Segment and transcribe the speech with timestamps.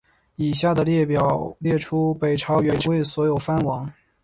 [0.35, 3.87] 以下的列表列出北朝元魏所有的藩王。